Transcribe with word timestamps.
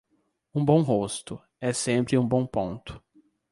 Um 0.51 0.65
bom 0.65 0.81
rosto, 0.81 1.39
é 1.59 1.71
sempre 1.71 2.17
um 2.17 2.27
bom 2.27 2.43
ponto. 2.43 2.99